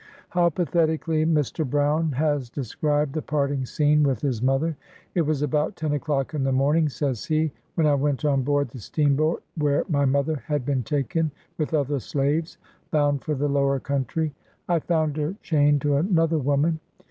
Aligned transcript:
How 0.29 0.49
pathetically 0.49 1.27
Mr. 1.27 1.63
Brown 1.63 2.13
has 2.13 2.49
described 2.49 3.13
the 3.13 3.21
parting 3.21 3.67
scene 3.67 4.01
with 4.01 4.19
his 4.19 4.41
mother!" 4.41 4.75
It 5.13 5.21
was 5.21 5.43
about 5.43 5.75
ten 5.75 5.93
o'clock 5.93 6.33
in 6.33 6.43
the 6.43 6.51
morning," 6.51 6.89
says 6.89 7.25
he," 7.25 7.51
when 7.75 7.85
I 7.85 7.93
went 7.93 8.25
on 8.25 8.41
board 8.41 8.69
the 8.69 8.79
steamboat 8.79 9.43
where 9.59 9.83
my 9.89 10.05
mother 10.05 10.37
had 10.47 10.65
been 10.65 10.81
taken, 10.81 11.29
with 11.59 11.75
other 11.75 11.99
slaves, 11.99 12.57
bound 12.89 13.23
for 13.23 13.35
the 13.35 13.47
lower 13.47 13.79
country. 13.79 14.33
I 14.67 14.79
found 14.79 15.17
her 15.17 15.35
chained 15.43 15.81
to 15.81 15.97
another 15.97 16.39
woman. 16.39 16.79